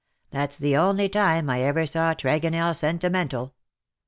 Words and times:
That's 0.31 0.57
the 0.57 0.75
only 0.75 1.07
time 1.09 1.47
I 1.47 1.61
ever 1.61 1.85
saw 1.85 2.15
Tregonell 2.15 2.75
sentimental. 2.75 3.53